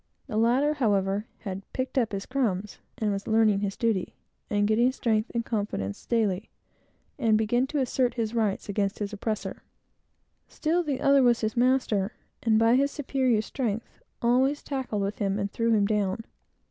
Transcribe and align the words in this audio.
The 0.25 0.35
latter, 0.35 0.73
however, 0.73 1.27
had 1.41 1.61
"picked 1.73 1.95
up 1.95 2.11
his 2.11 2.25
crumbs," 2.25 2.79
was 2.99 3.27
learning 3.27 3.59
his 3.59 3.77
duty, 3.77 4.15
and 4.49 4.67
getting 4.67 4.91
strength 4.91 5.29
and 5.35 5.45
confidence 5.45 6.07
daily; 6.07 6.49
and 7.19 7.37
began 7.37 7.67
to 7.67 7.77
assert 7.77 8.15
his 8.15 8.33
rights 8.33 8.67
against 8.67 8.97
his 8.97 9.13
oppressor. 9.13 9.61
Still, 10.47 10.81
the 10.81 11.01
other 11.01 11.21
was 11.21 11.41
his 11.41 11.55
master, 11.55 12.13
and, 12.41 12.57
by 12.57 12.77
his 12.77 12.89
superior 12.89 13.43
strength, 13.43 13.99
always 14.23 14.63
tackled 14.63 15.03
with 15.03 15.19
him 15.19 15.37
and 15.37 15.51
threw 15.51 15.69
him 15.71 15.85
down. 15.85 16.25